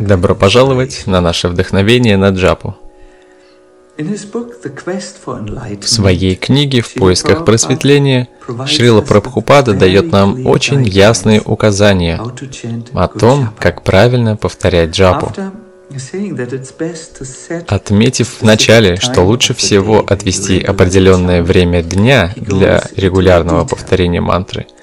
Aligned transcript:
Добро 0.00 0.34
пожаловать 0.34 1.04
на 1.06 1.20
наше 1.20 1.48
вдохновение 1.48 2.16
на 2.16 2.30
джапу. 2.30 2.76
В 3.98 5.88
своей 5.88 6.34
книге 6.36 6.82
«В 6.82 6.92
поисках 6.94 7.44
просветления» 7.44 8.28
Шрила 8.66 9.00
Прабхупада 9.00 9.72
дает 9.72 10.12
нам 10.12 10.46
очень 10.46 10.84
ясные 10.84 11.40
указания 11.40 12.20
о 12.92 13.08
том, 13.08 13.54
как 13.58 13.82
правильно 13.82 14.36
повторять 14.36 14.90
джапу. 14.90 15.32
Отметив 17.68 18.42
вначале, 18.42 18.96
что 18.96 19.22
лучше 19.22 19.54
всего 19.54 20.04
отвести 20.06 20.60
определенное 20.60 21.42
время 21.42 21.82
дня 21.82 22.32
для 22.36 22.84
регулярного 22.96 23.64
повторения 23.64 24.20
мантры– 24.20 24.66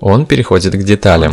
он 0.00 0.26
переходит 0.26 0.74
к 0.74 0.82
деталям. 0.82 1.32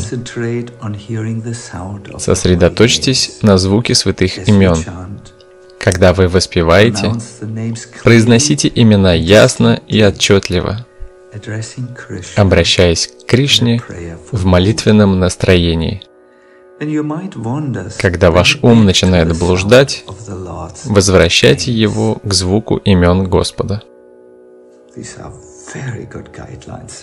Сосредоточьтесь 2.18 3.40
на 3.42 3.58
звуке 3.58 3.96
святых 3.96 4.48
имен. 4.48 4.78
Когда 5.80 6.14
вы 6.14 6.28
воспеваете, 6.28 7.14
произносите 8.04 8.72
имена 8.74 9.14
ясно 9.14 9.80
и 9.88 10.04
отчетливо, 10.04 10.86
обращаясь 12.36 13.08
к 13.08 13.26
Кришне 13.28 13.82
в 14.32 14.46
молитвенном 14.46 15.20
настроении. 15.20 16.02
Когда 18.00 18.32
ваш 18.32 18.60
ум 18.62 18.86
начинает 18.86 19.38
блуждать, 19.38 20.04
возвращайте 20.86 21.72
его 21.72 22.20
к 22.24 22.34
звуку 22.34 22.78
имен 22.78 23.30
Господа. 23.30 23.84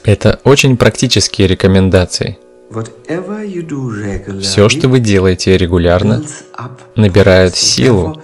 Это 0.05 0.41
очень 0.45 0.77
практические 0.77 1.49
рекомендации. 1.49 2.39
Все, 4.41 4.69
что 4.69 4.89
вы 4.89 5.01
делаете 5.01 5.59
регулярно, 5.59 6.23
набирает 6.97 7.55
силу, 7.55 8.21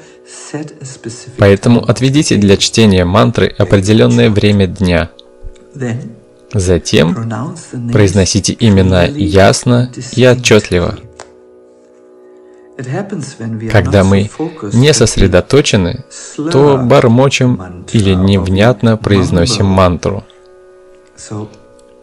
поэтому 1.37 1.85
отведите 1.85 2.37
для 2.37 2.57
чтения 2.57 3.05
мантры 3.05 3.55
определенное 3.59 4.31
время 4.31 4.67
дня. 4.67 5.11
Затем 6.55 7.15
произносите 7.93 8.57
имена 8.59 9.05
ясно 9.05 9.93
и 10.13 10.27
отчетливо. 10.27 10.99
Когда 13.73 14.05
мы 14.05 14.31
не 14.73 14.95
сосредоточены, 14.95 16.05
то 16.37 16.79
бормочем 16.79 17.85
или 17.93 18.15
невнятно 18.15 18.97
произносим 18.97 19.67
мантру. 19.67 20.25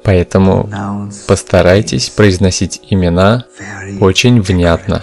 Поэтому 0.04 0.70
постарайтесь 1.28 2.10
произносить 2.10 2.82
имена 2.90 3.46
очень 4.02 4.42
внятно. 4.42 5.02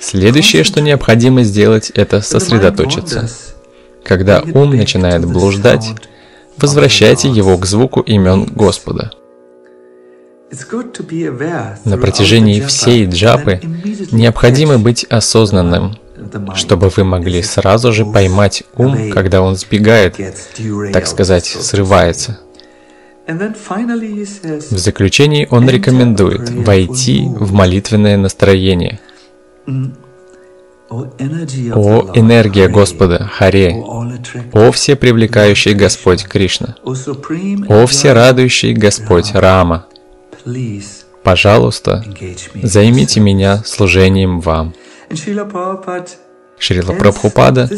Следующее, 0.00 0.62
что 0.62 0.80
необходимо 0.80 1.42
сделать, 1.42 1.90
это 1.90 2.20
сосредоточиться. 2.20 3.28
Когда 4.04 4.42
ум 4.54 4.70
начинает 4.70 5.24
блуждать, 5.24 5.90
возвращайте 6.58 7.28
его 7.28 7.58
к 7.58 7.66
звуку 7.66 8.00
имен 8.00 8.44
Господа. 8.44 9.10
На 11.84 11.96
протяжении 11.96 12.60
всей 12.60 13.06
джапы 13.06 13.60
необходимо 14.10 14.78
быть 14.78 15.04
осознанным, 15.04 15.96
чтобы 16.54 16.90
вы 16.90 17.04
могли 17.04 17.42
сразу 17.42 17.90
же 17.92 18.04
поймать 18.04 18.62
ум, 18.76 19.10
когда 19.10 19.40
он 19.40 19.56
сбегает, 19.56 20.16
так 20.92 21.06
сказать, 21.06 21.46
срывается. 21.46 22.38
В 23.26 24.78
заключении 24.78 25.48
он 25.50 25.70
рекомендует 25.70 26.50
войти 26.50 27.24
в 27.24 27.52
молитвенное 27.52 28.18
настроение. 28.18 29.00
О 30.90 32.10
энергия 32.14 32.68
Господа, 32.68 33.24
Харе, 33.24 33.74
о 34.52 34.70
все 34.72 34.96
привлекающий 34.96 35.72
Господь 35.72 36.24
Кришна, 36.24 36.76
о 36.84 37.86
все 37.86 38.12
радующий 38.12 38.74
Господь 38.74 39.32
Рама, 39.32 39.86
Пожалуйста, 41.22 42.04
займите 42.62 43.20
меня 43.20 43.62
служением 43.64 44.40
вам. 44.40 44.74
Шрила 46.58 46.92
Прабхупада 46.92 47.68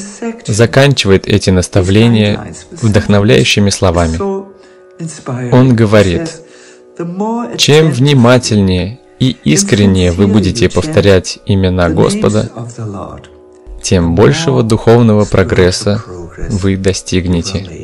заканчивает 0.47 1.27
эти 1.27 1.51
наставления 1.51 2.55
вдохновляющими 2.71 3.71
словами. 3.71 4.19
Он 5.53 5.75
говорит, 5.75 6.43
чем 7.57 7.91
внимательнее 7.91 9.01
и 9.19 9.37
искреннее 9.45 10.13
вы 10.13 10.27
будете 10.27 10.69
повторять 10.69 11.39
имена 11.47 11.89
Господа, 11.91 12.51
тем 13.83 14.15
большего 14.15 14.63
духовного 14.63 15.25
прогресса 15.25 16.03
вы 16.51 16.77
достигнете. 16.77 17.84